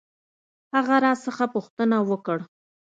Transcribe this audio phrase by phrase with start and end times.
[0.75, 2.39] هغه راڅخه پوښتنه وکړ.